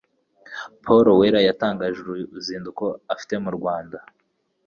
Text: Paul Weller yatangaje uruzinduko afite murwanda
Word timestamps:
Paul 0.83 1.05
Weller 1.19 1.43
yatangaje 1.49 1.97
uruzinduko 2.01 2.83
afite 3.13 3.33
murwanda 3.43 3.97